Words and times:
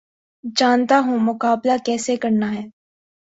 جانتا 0.55 0.99
ہوں 0.99 1.19
مقابلہ 1.19 1.71
کیسے 1.85 2.15
کرنا 2.17 2.51
ہے 2.53 2.63